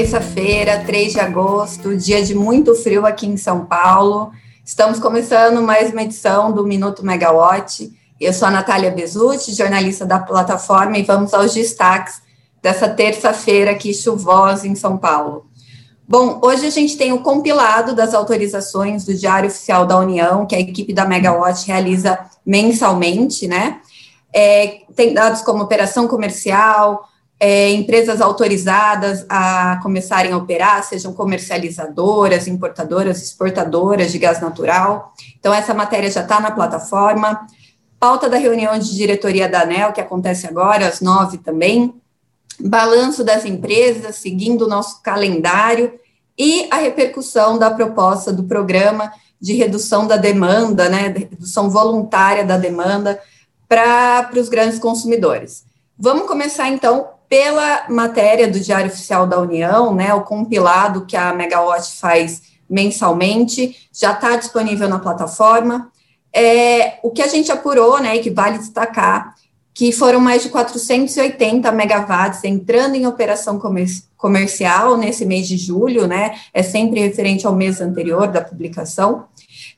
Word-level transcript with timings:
terça-feira, 0.00 0.82
3 0.86 1.12
de 1.12 1.20
agosto, 1.20 1.94
dia 1.94 2.24
de 2.24 2.34
muito 2.34 2.74
frio 2.74 3.04
aqui 3.04 3.26
em 3.26 3.36
São 3.36 3.66
Paulo. 3.66 4.32
Estamos 4.64 4.98
começando 4.98 5.60
mais 5.60 5.92
uma 5.92 6.02
edição 6.02 6.50
do 6.50 6.64
Minuto 6.64 7.04
Megawatt. 7.04 7.92
Eu 8.18 8.32
sou 8.32 8.48
a 8.48 8.50
Natália 8.50 8.90
Bezutti, 8.90 9.52
jornalista 9.52 10.06
da 10.06 10.18
plataforma, 10.18 10.96
e 10.96 11.02
vamos 11.02 11.34
aos 11.34 11.52
destaques 11.52 12.22
dessa 12.62 12.88
terça-feira 12.88 13.72
aqui 13.72 13.92
chuvosa 13.92 14.66
em 14.66 14.74
São 14.74 14.96
Paulo. 14.96 15.44
Bom, 16.08 16.40
hoje 16.42 16.64
a 16.64 16.70
gente 16.70 16.96
tem 16.96 17.12
o 17.12 17.20
compilado 17.20 17.94
das 17.94 18.14
autorizações 18.14 19.04
do 19.04 19.12
Diário 19.12 19.50
Oficial 19.50 19.84
da 19.84 19.98
União, 19.98 20.46
que 20.46 20.56
a 20.56 20.60
equipe 20.60 20.94
da 20.94 21.04
Megawatt 21.04 21.66
realiza 21.66 22.18
mensalmente, 22.44 23.46
né? 23.46 23.82
É, 24.32 24.78
tem 24.96 25.12
dados 25.12 25.42
como 25.42 25.62
operação 25.62 26.08
comercial, 26.08 27.09
é, 27.40 27.70
empresas 27.70 28.20
autorizadas 28.20 29.24
a 29.26 29.80
começarem 29.82 30.30
a 30.32 30.36
operar, 30.36 30.84
sejam 30.84 31.14
comercializadoras, 31.14 32.46
importadoras, 32.46 33.22
exportadoras 33.22 34.12
de 34.12 34.18
gás 34.18 34.40
natural. 34.40 35.14
Então, 35.38 35.52
essa 35.52 35.72
matéria 35.72 36.10
já 36.10 36.20
está 36.20 36.38
na 36.38 36.50
plataforma. 36.50 37.46
Pauta 37.98 38.28
da 38.28 38.36
reunião 38.36 38.78
de 38.78 38.94
diretoria 38.94 39.48
da 39.48 39.62
ANEL, 39.62 39.92
que 39.92 40.00
acontece 40.00 40.46
agora, 40.46 40.86
às 40.86 41.00
nove 41.00 41.38
também 41.38 41.94
balanço 42.62 43.24
das 43.24 43.44
empresas, 43.44 44.16
seguindo 44.16 44.66
o 44.66 44.68
nosso 44.68 45.02
calendário, 45.02 45.98
e 46.38 46.68
a 46.70 46.76
repercussão 46.76 47.58
da 47.58 47.70
proposta 47.70 48.32
do 48.32 48.44
programa 48.44 49.12
de 49.40 49.54
redução 49.54 50.06
da 50.06 50.16
demanda, 50.16 50.88
né, 50.88 51.08
redução 51.08 51.70
voluntária 51.70 52.44
da 52.44 52.58
demanda 52.58 53.18
para 53.66 54.30
os 54.36 54.48
grandes 54.48 54.78
consumidores. 54.78 55.64
Vamos 55.98 56.26
começar, 56.26 56.68
então, 56.68 57.08
pela 57.30 57.86
matéria 57.88 58.48
do 58.48 58.58
Diário 58.58 58.88
Oficial 58.90 59.24
da 59.24 59.38
União, 59.38 59.94
né, 59.94 60.12
o 60.12 60.22
compilado 60.22 61.06
que 61.06 61.16
a 61.16 61.32
Megawatt 61.32 61.96
faz 61.96 62.42
mensalmente, 62.68 63.88
já 63.92 64.12
está 64.12 64.34
disponível 64.34 64.88
na 64.88 64.98
plataforma. 64.98 65.92
É, 66.34 66.98
o 67.04 67.10
que 67.10 67.22
a 67.22 67.28
gente 67.28 67.52
apurou, 67.52 68.00
né, 68.00 68.16
e 68.16 68.20
que 68.20 68.30
vale 68.30 68.58
destacar, 68.58 69.36
que 69.72 69.92
foram 69.92 70.18
mais 70.18 70.42
de 70.42 70.48
480 70.48 71.70
megawatts 71.70 72.42
entrando 72.42 72.96
em 72.96 73.06
operação 73.06 73.60
comer 73.60 73.86
comercial 74.16 74.96
nesse 74.96 75.24
mês 75.24 75.46
de 75.46 75.56
julho, 75.56 76.06
né? 76.06 76.34
É 76.52 76.62
sempre 76.62 77.00
referente 77.00 77.46
ao 77.46 77.54
mês 77.54 77.80
anterior 77.80 78.28
da 78.28 78.42
publicação. 78.42 79.24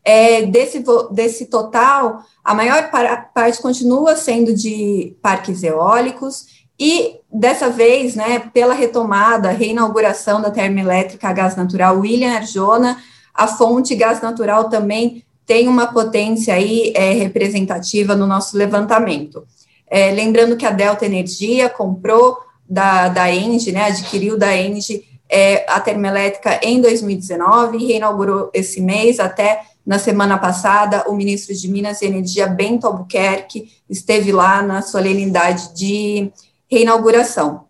É, 0.05 0.43
desse, 0.47 0.83
desse 1.13 1.47
total, 1.47 2.25
a 2.43 2.55
maior 2.55 2.91
parte 3.33 3.63
continua 3.63 4.17
sendo 4.17 4.53
de 4.53 5.15
parques 5.23 5.63
eólicos, 5.63 6.47
e 6.85 7.21
dessa 7.33 7.71
vez, 7.71 8.17
né, 8.17 8.41
pela 8.53 8.75
retomada, 8.75 9.53
reinauguração 9.53 10.43
da 10.43 10.51
termoelétrica 10.51 11.29
a 11.29 11.33
gás 11.33 11.55
natural 11.55 12.01
William 12.01 12.35
Arjona, 12.35 12.99
a 13.33 13.47
fonte 13.47 13.95
gás 13.95 14.21
natural 14.21 14.69
também 14.69 15.23
tem 15.47 15.69
uma 15.69 15.87
potência 15.93 16.55
aí 16.55 16.93
é, 16.97 17.13
representativa 17.13 18.17
no 18.17 18.27
nosso 18.27 18.57
levantamento. 18.57 19.47
É, 19.89 20.11
lembrando 20.11 20.57
que 20.57 20.67
a 20.67 20.73
Delta 20.73 21.07
Energia 21.07 21.69
comprou 21.69 22.37
da, 22.69 23.07
da 23.07 23.33
Engie, 23.33 23.71
né, 23.71 23.85
adquiriu 23.85 24.37
da 24.37 24.57
Engie 24.57 25.05
é, 25.31 25.65
a 25.69 25.79
termoelétrica 25.79 26.59
em 26.65 26.81
2019 26.81 27.79
e 27.79 27.87
reinaugurou 27.87 28.51
esse 28.53 28.81
mês 28.81 29.21
até 29.21 29.61
na 29.87 30.01
semana 30.01 30.37
passada, 30.37 31.05
o 31.09 31.15
ministro 31.15 31.55
de 31.55 31.69
Minas 31.69 32.03
e 32.03 32.07
Energia, 32.07 32.49
Bento 32.49 32.89
Albuquerque, 32.89 33.71
esteve 33.89 34.33
lá 34.33 34.63
na 34.63 34.83
solenidade 34.83 35.75
de 35.75 36.33
reinauguração. 36.73 37.65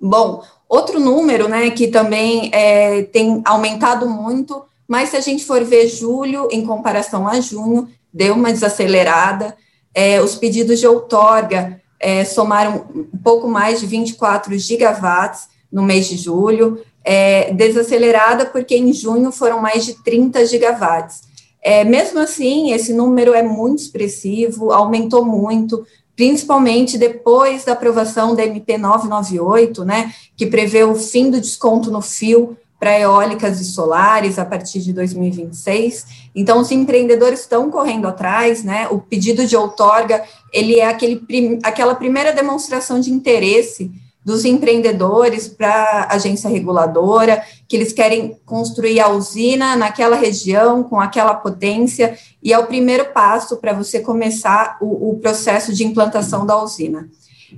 Bom, 0.00 0.42
outro 0.68 0.98
número, 0.98 1.48
né, 1.48 1.70
que 1.70 1.86
também 1.86 2.50
é, 2.52 3.04
tem 3.04 3.40
aumentado 3.44 4.08
muito, 4.08 4.64
mas 4.88 5.10
se 5.10 5.16
a 5.16 5.20
gente 5.20 5.44
for 5.44 5.62
ver 5.62 5.86
julho 5.86 6.48
em 6.50 6.66
comparação 6.66 7.28
a 7.28 7.40
junho, 7.40 7.88
deu 8.12 8.34
uma 8.34 8.52
desacelerada, 8.52 9.56
é, 9.94 10.20
os 10.20 10.34
pedidos 10.34 10.80
de 10.80 10.86
outorga 10.88 11.80
é, 12.00 12.24
somaram 12.24 12.84
um 12.92 13.18
pouco 13.22 13.46
mais 13.46 13.78
de 13.78 13.86
24 13.86 14.58
gigawatts 14.58 15.48
no 15.70 15.82
mês 15.82 16.08
de 16.08 16.16
julho, 16.16 16.82
é, 17.04 17.52
desacelerada 17.52 18.46
porque 18.46 18.76
em 18.76 18.92
junho 18.92 19.30
foram 19.30 19.60
mais 19.60 19.84
de 19.84 20.02
30 20.02 20.44
gigawatts. 20.46 21.22
É, 21.62 21.84
mesmo 21.84 22.18
assim, 22.18 22.72
esse 22.72 22.92
número 22.92 23.34
é 23.34 23.42
muito 23.42 23.78
expressivo, 23.78 24.72
aumentou 24.72 25.24
muito, 25.24 25.86
principalmente 26.22 26.96
depois 26.96 27.64
da 27.64 27.72
aprovação 27.72 28.32
da 28.36 28.44
MP 28.44 28.78
998, 28.78 29.84
né, 29.84 30.14
que 30.36 30.46
prevê 30.46 30.84
o 30.84 30.94
fim 30.94 31.28
do 31.28 31.40
desconto 31.40 31.90
no 31.90 32.00
fio 32.00 32.56
para 32.78 32.96
eólicas 32.96 33.60
e 33.60 33.64
solares 33.64 34.38
a 34.38 34.44
partir 34.44 34.78
de 34.78 34.92
2026. 34.92 36.06
Então, 36.32 36.60
os 36.60 36.70
empreendedores 36.70 37.40
estão 37.40 37.68
correndo 37.72 38.06
atrás, 38.06 38.62
né? 38.62 38.86
O 38.88 38.98
pedido 38.98 39.44
de 39.46 39.56
outorga, 39.56 40.22
ele 40.52 40.78
é 40.78 40.86
aquele, 40.86 41.58
aquela 41.60 41.94
primeira 41.96 42.32
demonstração 42.32 43.00
de 43.00 43.10
interesse 43.10 43.90
dos 44.24 44.44
empreendedores 44.44 45.48
para 45.48 46.06
a 46.08 46.14
agência 46.14 46.48
reguladora, 46.48 47.42
que 47.66 47.76
eles 47.76 47.92
querem 47.92 48.38
construir 48.46 49.00
a 49.00 49.08
usina 49.08 49.74
naquela 49.76 50.16
região, 50.16 50.82
com 50.84 51.00
aquela 51.00 51.34
potência, 51.34 52.16
e 52.42 52.52
é 52.52 52.58
o 52.58 52.66
primeiro 52.66 53.06
passo 53.12 53.56
para 53.56 53.72
você 53.72 54.00
começar 54.00 54.76
o, 54.80 55.10
o, 55.10 55.18
processo 55.18 55.72
de 55.72 55.84
implantação 55.84 56.46
da 56.46 56.62
usina. 56.62 57.08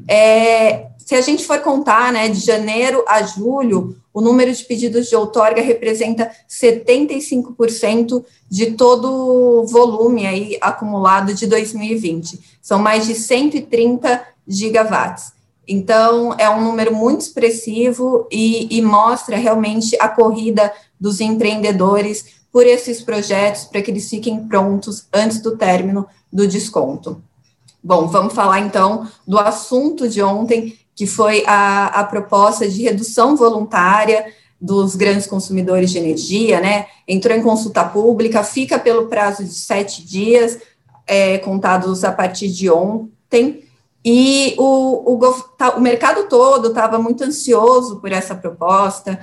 É, 0.08 0.86
se 0.98 1.14
a 1.14 1.20
gente 1.20 1.44
for 1.44 1.60
contar, 1.60 2.12
né, 2.12 2.28
de 2.28 2.40
janeiro 2.40 3.04
a 3.06 3.22
julho, 3.22 3.96
o 4.12 4.20
número 4.20 4.52
de 4.52 4.64
pedidos 4.64 5.08
de 5.08 5.16
outorga 5.16 5.60
representa 5.60 6.30
75% 6.48 8.24
de 8.48 8.70
todo 8.72 9.12
o 9.12 9.66
volume 9.66 10.26
aí 10.26 10.58
acumulado 10.60 11.34
de 11.34 11.46
2020. 11.46 12.40
São 12.62 12.78
mais 12.78 13.06
de 13.06 13.14
130 13.14 14.24
gigawatts. 14.46 15.33
Então, 15.66 16.34
é 16.38 16.48
um 16.48 16.62
número 16.62 16.94
muito 16.94 17.22
expressivo 17.22 18.28
e, 18.30 18.76
e 18.76 18.82
mostra 18.82 19.36
realmente 19.36 19.96
a 20.00 20.08
corrida 20.08 20.72
dos 21.00 21.20
empreendedores 21.20 22.42
por 22.52 22.66
esses 22.66 23.02
projetos 23.02 23.64
para 23.64 23.82
que 23.82 23.90
eles 23.90 24.08
fiquem 24.08 24.46
prontos 24.46 25.06
antes 25.12 25.40
do 25.40 25.56
término 25.56 26.06
do 26.32 26.46
desconto. 26.46 27.22
Bom, 27.82 28.06
vamos 28.06 28.32
falar 28.32 28.60
então 28.60 29.08
do 29.26 29.38
assunto 29.38 30.08
de 30.08 30.22
ontem, 30.22 30.78
que 30.94 31.06
foi 31.06 31.44
a, 31.46 31.86
a 31.86 32.04
proposta 32.04 32.68
de 32.68 32.82
redução 32.82 33.36
voluntária 33.36 34.26
dos 34.60 34.96
grandes 34.96 35.26
consumidores 35.26 35.90
de 35.90 35.98
energia, 35.98 36.60
né? 36.60 36.86
Entrou 37.06 37.36
em 37.36 37.42
consulta 37.42 37.84
pública, 37.84 38.42
fica 38.42 38.78
pelo 38.78 39.06
prazo 39.08 39.44
de 39.44 39.52
sete 39.52 40.02
dias, 40.02 40.58
é, 41.06 41.36
contados 41.38 42.04
a 42.04 42.12
partir 42.12 42.48
de 42.48 42.70
ontem, 42.70 43.64
e 44.04 44.54
o, 44.58 45.14
o, 45.14 45.32
tá, 45.56 45.76
o 45.76 45.80
mercado 45.80 46.28
todo 46.28 46.68
estava 46.68 46.98
muito 46.98 47.24
ansioso 47.24 48.00
por 48.00 48.12
essa 48.12 48.34
proposta, 48.34 49.18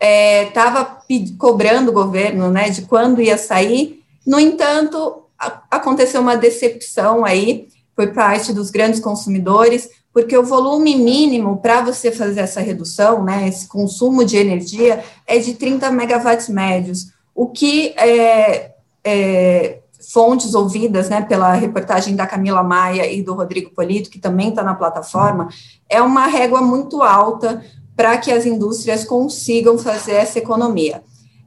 estava 0.00 0.98
é, 1.08 1.16
cobrando 1.38 1.90
o 1.90 1.94
governo 1.94 2.50
né, 2.50 2.70
de 2.70 2.82
quando 2.82 3.20
ia 3.20 3.36
sair, 3.36 4.02
no 4.26 4.40
entanto, 4.40 5.24
a, 5.38 5.62
aconteceu 5.70 6.20
uma 6.20 6.36
decepção 6.36 7.24
aí 7.24 7.68
por 7.94 8.12
parte 8.14 8.54
dos 8.54 8.70
grandes 8.70 9.00
consumidores, 9.00 9.90
porque 10.14 10.36
o 10.36 10.42
volume 10.42 10.96
mínimo 10.96 11.58
para 11.58 11.82
você 11.82 12.10
fazer 12.10 12.40
essa 12.40 12.60
redução, 12.60 13.22
né, 13.22 13.46
esse 13.46 13.68
consumo 13.68 14.24
de 14.24 14.38
energia, 14.38 15.04
é 15.26 15.38
de 15.38 15.54
30 15.54 15.90
megawatts 15.90 16.48
médios, 16.48 17.12
o 17.34 17.48
que 17.48 17.88
é, 17.96 18.72
é, 19.04 19.78
fontes 20.10 20.54
ouvidas 20.54 21.08
né, 21.08 21.22
pela 21.22 21.52
reportagem 21.52 22.16
da 22.16 22.26
Camila 22.26 22.62
Maia 22.62 23.10
e 23.10 23.22
do 23.22 23.34
Rodrigo 23.34 23.70
Polito, 23.70 24.10
que 24.10 24.18
também 24.18 24.48
está 24.50 24.62
na 24.62 24.74
plataforma, 24.74 25.48
é 25.88 26.00
uma 26.00 26.26
régua 26.26 26.60
muito 26.60 27.02
alta 27.02 27.62
para 27.96 28.16
que 28.18 28.32
as 28.32 28.46
indústrias 28.46 29.04
consigam 29.04 29.78
fazer 29.78 30.12
essa 30.12 30.38
economia. 30.38 31.02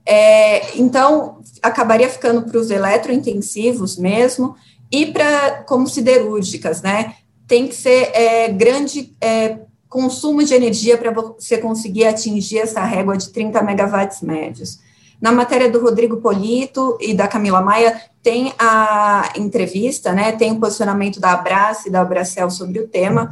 É, 0.05 0.77
então, 0.77 1.39
acabaria 1.61 2.09
ficando 2.09 2.43
para 2.43 2.59
os 2.59 2.69
eletrointensivos 2.69 3.97
mesmo 3.97 4.55
e 4.91 5.07
para 5.07 5.63
como 5.63 5.87
siderúrgicas, 5.87 6.81
né? 6.81 7.15
tem 7.47 7.67
que 7.67 7.75
ser 7.75 8.11
é, 8.13 8.47
grande 8.49 9.15
é, 9.21 9.59
consumo 9.87 10.43
de 10.43 10.53
energia 10.53 10.97
para 10.97 11.11
você 11.11 11.57
conseguir 11.57 12.05
atingir 12.05 12.59
essa 12.59 12.83
régua 12.83 13.17
de 13.17 13.29
30 13.29 13.61
megawatts 13.61 14.21
médios. 14.21 14.79
Na 15.21 15.31
matéria 15.31 15.69
do 15.69 15.81
Rodrigo 15.81 16.17
Polito 16.17 16.97
e 16.99 17.13
da 17.13 17.27
Camila 17.27 17.61
Maia, 17.61 17.99
tem 18.21 18.53
a 18.57 19.31
entrevista, 19.37 20.11
né, 20.11 20.31
tem 20.31 20.51
o 20.51 20.59
posicionamento 20.59 21.19
da 21.19 21.31
Abrace 21.31 21.89
e 21.89 21.91
da 21.91 22.01
Abracel 22.01 22.49
sobre 22.49 22.79
o 22.79 22.87
tema, 22.87 23.29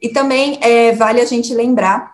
e 0.00 0.08
também 0.08 0.58
é, 0.60 0.92
vale 0.92 1.20
a 1.20 1.24
gente 1.24 1.54
lembrar 1.54 2.12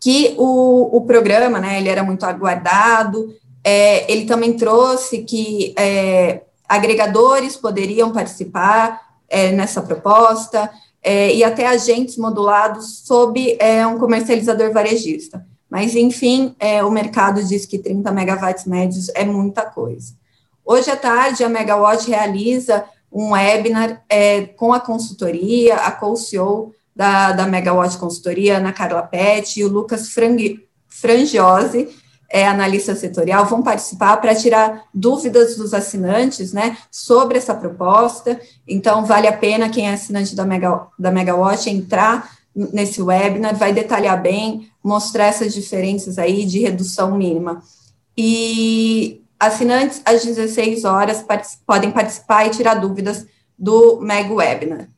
que 0.00 0.34
o, 0.36 0.96
o 0.96 1.00
programa, 1.02 1.60
né, 1.60 1.78
ele 1.78 1.88
era 1.88 2.02
muito 2.02 2.26
aguardado, 2.26 3.32
é, 3.62 4.10
ele 4.12 4.26
também 4.26 4.54
trouxe 4.54 5.22
que 5.22 5.72
é, 5.78 6.42
agregadores 6.68 7.56
poderiam 7.56 8.10
participar, 8.10 9.00
é, 9.28 9.52
nessa 9.52 9.80
proposta, 9.80 10.68
é, 11.02 11.34
e 11.34 11.42
até 11.42 11.66
agentes 11.66 12.16
modulados 12.16 13.02
sob 13.04 13.56
é, 13.58 13.86
um 13.86 13.98
comercializador 13.98 14.72
varejista. 14.72 15.44
Mas, 15.72 15.96
enfim, 15.96 16.54
é, 16.60 16.84
o 16.84 16.90
mercado 16.90 17.42
diz 17.42 17.64
que 17.64 17.78
30 17.78 18.12
megawatts 18.12 18.66
médios 18.66 19.08
é 19.14 19.24
muita 19.24 19.62
coisa. 19.62 20.12
Hoje 20.62 20.90
à 20.90 20.96
tarde, 20.96 21.42
a 21.42 21.48
Megawatt 21.48 22.10
realiza 22.10 22.84
um 23.10 23.30
webinar 23.30 24.04
é, 24.06 24.42
com 24.42 24.74
a 24.74 24.80
consultoria, 24.80 25.76
a 25.76 25.90
co-CEO 25.90 26.74
da, 26.94 27.32
da 27.32 27.46
Megawatt 27.46 27.96
Consultoria, 27.96 28.58
Ana 28.58 28.70
Carla 28.70 29.00
Pet 29.00 29.58
e 29.58 29.64
o 29.64 29.68
Lucas 29.68 30.10
Frangi, 30.10 30.60
Frangiosi, 30.90 31.88
é, 32.28 32.46
analista 32.46 32.94
setorial, 32.94 33.46
vão 33.46 33.62
participar 33.62 34.18
para 34.18 34.34
tirar 34.34 34.84
dúvidas 34.92 35.56
dos 35.56 35.72
assinantes, 35.72 36.52
né, 36.52 36.76
sobre 36.90 37.38
essa 37.38 37.54
proposta. 37.54 38.38
Então, 38.68 39.06
vale 39.06 39.26
a 39.26 39.32
pena 39.32 39.70
quem 39.70 39.88
é 39.88 39.94
assinante 39.94 40.36
da, 40.36 40.44
Mega, 40.44 40.86
da 40.98 41.10
Megawatt 41.10 41.70
entrar 41.70 42.41
nesse 42.54 43.00
webinar, 43.00 43.56
vai 43.56 43.72
detalhar 43.72 44.20
bem, 44.20 44.68
mostrar 44.82 45.26
essas 45.26 45.54
diferenças 45.54 46.18
aí 46.18 46.44
de 46.44 46.60
redução 46.60 47.16
mínima. 47.16 47.62
E 48.16 49.22
assinantes, 49.40 50.02
às 50.04 50.24
16 50.24 50.84
horas, 50.84 51.24
podem 51.66 51.90
participar 51.90 52.46
e 52.46 52.50
tirar 52.50 52.74
dúvidas 52.74 53.26
do 53.58 54.00
Mega 54.00 54.32
Webinar. 54.32 54.88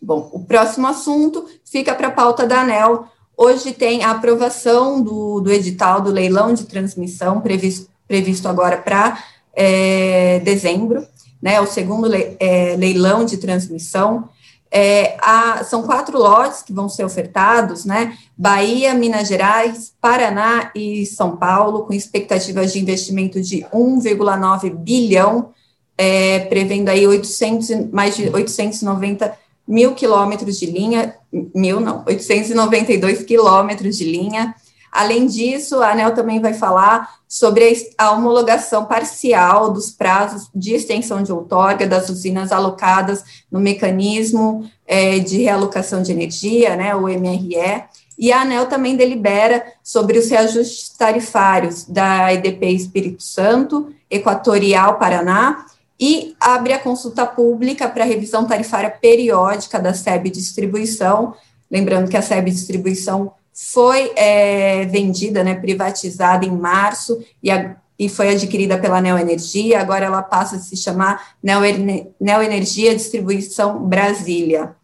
Bom, 0.00 0.30
o 0.32 0.44
próximo 0.44 0.86
assunto 0.86 1.46
fica 1.64 1.94
para 1.94 2.08
a 2.08 2.12
pauta 2.12 2.46
da 2.46 2.62
ANEL, 2.62 3.08
Hoje 3.36 3.72
tem 3.72 4.04
a 4.04 4.10
aprovação 4.10 5.02
do, 5.02 5.40
do 5.40 5.50
edital 5.50 6.00
do 6.00 6.10
leilão 6.10 6.52
de 6.52 6.64
transmissão, 6.64 7.40
previsto, 7.40 7.88
previsto 8.06 8.46
agora 8.46 8.76
para 8.76 9.18
é, 9.54 10.38
dezembro, 10.40 11.04
né, 11.40 11.60
o 11.60 11.66
segundo 11.66 12.06
le, 12.06 12.36
é, 12.38 12.76
leilão 12.76 13.24
de 13.24 13.38
transmissão. 13.38 14.28
É, 14.74 15.18
são 15.64 15.82
quatro 15.82 16.18
lotes 16.18 16.62
que 16.62 16.72
vão 16.72 16.88
ser 16.88 17.04
ofertados, 17.04 17.84
né? 17.84 18.16
Bahia, 18.34 18.94
Minas 18.94 19.28
Gerais, 19.28 19.92
Paraná 20.00 20.70
e 20.74 21.04
São 21.04 21.36
Paulo, 21.36 21.82
com 21.84 21.92
expectativas 21.92 22.72
de 22.72 22.80
investimento 22.80 23.38
de 23.38 23.66
1,9 23.72 24.70
bilhão, 24.70 25.50
é, 25.98 26.38
prevendo 26.46 26.88
aí 26.88 27.06
800, 27.06 27.92
mais 27.92 28.16
de 28.16 28.30
890 28.30 29.36
mil 29.68 29.94
quilômetros 29.94 30.58
de 30.58 30.66
linha, 30.66 31.14
mil 31.54 31.78
não, 31.78 32.02
892 32.06 33.24
quilômetros 33.24 33.98
de 33.98 34.04
linha. 34.04 34.54
Além 34.92 35.26
disso, 35.26 35.82
a 35.82 35.92
ANEL 35.92 36.14
também 36.14 36.38
vai 36.38 36.52
falar 36.52 37.14
sobre 37.26 37.72
a 37.96 38.10
homologação 38.10 38.84
parcial 38.84 39.72
dos 39.72 39.90
prazos 39.90 40.50
de 40.54 40.74
extensão 40.74 41.22
de 41.22 41.32
outorga 41.32 41.86
das 41.86 42.10
usinas 42.10 42.52
alocadas 42.52 43.24
no 43.50 43.58
mecanismo 43.58 44.70
é, 44.86 45.18
de 45.18 45.38
realocação 45.38 46.02
de 46.02 46.12
energia, 46.12 46.76
né, 46.76 46.94
o 46.94 47.08
MRE, 47.08 47.84
e. 48.18 48.30
A 48.30 48.42
ANEL 48.42 48.66
também 48.66 48.94
delibera 48.94 49.64
sobre 49.82 50.18
os 50.18 50.28
reajustes 50.28 50.90
tarifários 50.90 51.84
da 51.84 52.30
EDP 52.34 52.66
Espírito 52.66 53.22
Santo, 53.22 53.90
Equatorial 54.10 54.98
Paraná 54.98 55.64
e 55.98 56.34
abre 56.38 56.74
a 56.74 56.78
consulta 56.78 57.24
pública 57.24 57.88
para 57.88 58.04
revisão 58.04 58.44
tarifária 58.44 58.90
periódica 58.90 59.78
da 59.78 59.94
SEB 59.94 60.28
Distribuição, 60.28 61.34
lembrando 61.70 62.10
que 62.10 62.16
a 62.16 62.22
SEB 62.22 62.50
Distribuição 62.50 63.32
foi 63.52 64.12
é, 64.16 64.84
vendida, 64.86 65.44
né, 65.44 65.54
privatizada 65.54 66.44
em 66.44 66.50
março 66.50 67.22
e, 67.42 67.50
a, 67.50 67.76
e 67.98 68.08
foi 68.08 68.30
adquirida 68.30 68.78
pela 68.78 69.00
Neoenergia, 69.00 69.80
agora 69.80 70.06
ela 70.06 70.22
passa 70.22 70.56
a 70.56 70.58
se 70.58 70.76
chamar 70.76 71.34
Neoenergia 71.42 72.94
Distribuição 72.94 73.84
Brasília. 73.84 74.74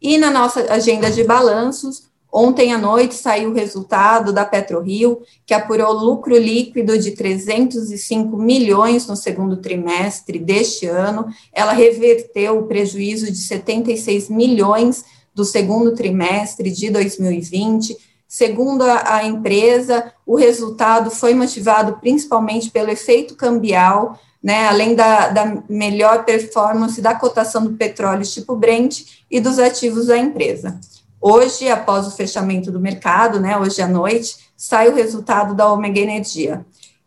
E 0.00 0.18
na 0.18 0.30
nossa 0.30 0.72
agenda 0.72 1.10
de 1.10 1.24
balanços, 1.24 2.06
Ontem 2.38 2.70
à 2.70 2.76
noite 2.76 3.14
saiu 3.14 3.48
o 3.48 3.54
resultado 3.54 4.30
da 4.30 4.44
PetroRio, 4.44 5.22
que 5.46 5.54
apurou 5.54 5.90
lucro 5.90 6.36
líquido 6.36 6.98
de 6.98 7.12
305 7.12 8.36
milhões 8.36 9.06
no 9.06 9.16
segundo 9.16 9.56
trimestre 9.56 10.38
deste 10.38 10.84
ano. 10.84 11.28
Ela 11.50 11.72
reverteu 11.72 12.58
o 12.58 12.66
prejuízo 12.66 13.32
de 13.32 13.38
76 13.38 14.28
milhões 14.28 15.02
do 15.34 15.46
segundo 15.46 15.94
trimestre 15.94 16.70
de 16.70 16.90
2020. 16.90 17.96
Segundo 18.28 18.82
a, 18.82 19.16
a 19.16 19.24
empresa, 19.24 20.12
o 20.26 20.36
resultado 20.36 21.10
foi 21.10 21.34
motivado 21.34 21.98
principalmente 22.00 22.70
pelo 22.70 22.90
efeito 22.90 23.36
cambial, 23.36 24.18
né, 24.42 24.66
além 24.68 24.94
da, 24.94 25.28
da 25.28 25.62
melhor 25.68 26.24
performance 26.24 27.00
da 27.00 27.14
cotação 27.14 27.64
do 27.64 27.74
petróleo 27.74 28.24
tipo 28.24 28.56
Brent 28.56 29.02
e 29.30 29.40
dos 29.40 29.58
ativos 29.58 30.06
da 30.06 30.18
empresa. 30.18 30.78
Hoje, 31.20 31.68
após 31.68 32.06
o 32.06 32.10
fechamento 32.10 32.70
do 32.70 32.80
mercado, 32.80 33.40
né, 33.40 33.58
hoje 33.58 33.80
à 33.80 33.88
noite, 33.88 34.36
sai 34.56 34.88
o 34.88 34.94
resultado 34.94 35.54
da 35.54 35.72
Omega 35.72 36.00
Energia. 36.00 36.64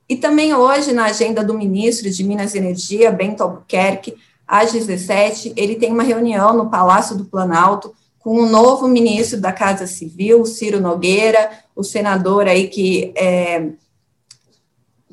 E 0.07 0.15
também 0.15 0.53
hoje, 0.53 0.91
na 0.91 1.05
agenda 1.05 1.43
do 1.43 1.53
ministro 1.53 2.09
de 2.09 2.23
Minas 2.23 2.55
e 2.55 2.57
Energia, 2.57 3.11
Bento 3.11 3.43
Albuquerque, 3.43 4.15
às 4.47 4.71
17, 4.71 5.53
ele 5.55 5.75
tem 5.75 5.93
uma 5.93 6.01
reunião 6.01 6.53
no 6.53 6.69
Palácio 6.69 7.15
do 7.15 7.25
Planalto 7.25 7.93
com 8.29 8.43
o 8.43 8.45
novo 8.45 8.87
ministro 8.87 9.41
da 9.41 9.51
Casa 9.51 9.87
Civil, 9.87 10.45
Ciro 10.45 10.79
Nogueira, 10.79 11.49
o 11.75 11.83
senador 11.83 12.47
aí 12.47 12.67
que 12.67 13.11
é, 13.17 13.69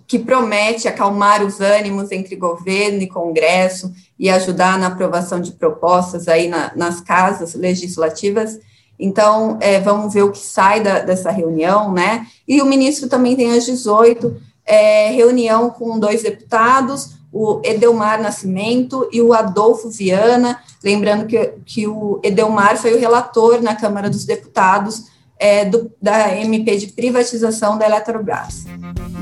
que 0.06 0.18
promete 0.18 0.86
acalmar 0.86 1.42
os 1.42 1.58
ânimos 1.58 2.12
entre 2.12 2.36
governo 2.36 3.00
e 3.00 3.08
Congresso 3.08 3.90
e 4.18 4.28
ajudar 4.28 4.78
na 4.78 4.88
aprovação 4.88 5.40
de 5.40 5.52
propostas 5.52 6.28
aí 6.28 6.46
na, 6.46 6.72
nas 6.76 7.00
casas 7.00 7.54
legislativas. 7.54 8.60
Então, 8.98 9.56
é, 9.62 9.80
vamos 9.80 10.12
ver 10.12 10.24
o 10.24 10.30
que 10.30 10.38
sai 10.38 10.82
da, 10.82 10.98
dessa 10.98 11.30
reunião, 11.30 11.94
né? 11.94 12.26
E 12.46 12.60
o 12.60 12.66
ministro 12.66 13.08
também 13.08 13.34
tem 13.34 13.50
às 13.50 13.64
18 13.64 14.36
é, 14.66 15.08
reunião 15.08 15.70
com 15.70 15.98
dois 15.98 16.22
deputados, 16.22 17.14
o 17.36 17.60
Edelmar 17.62 18.20
Nascimento 18.20 19.06
e 19.12 19.20
o 19.20 19.34
Adolfo 19.34 19.90
Viana. 19.90 20.58
Lembrando 20.82 21.26
que, 21.26 21.52
que 21.66 21.86
o 21.86 22.18
Edelmar 22.22 22.78
foi 22.78 22.94
o 22.94 22.98
relator 22.98 23.60
na 23.60 23.74
Câmara 23.74 24.08
dos 24.08 24.24
Deputados 24.24 25.04
é, 25.38 25.66
do, 25.66 25.92
da 26.00 26.34
MP 26.34 26.78
de 26.78 26.86
privatização 26.86 27.76
da 27.76 27.84
Eletrobras. 27.84 28.64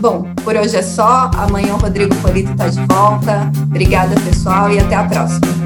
Bom, 0.00 0.32
por 0.44 0.54
hoje 0.54 0.76
é 0.76 0.82
só. 0.82 1.28
Amanhã 1.34 1.74
o 1.74 1.78
Rodrigo 1.78 2.14
Polito 2.16 2.52
está 2.52 2.68
de 2.68 2.80
volta. 2.86 3.50
Obrigada, 3.64 4.14
pessoal, 4.20 4.70
e 4.70 4.78
até 4.78 4.94
a 4.94 5.04
próxima. 5.04 5.63